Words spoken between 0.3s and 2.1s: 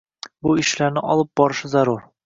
Shu ishlarni olib borishi zarur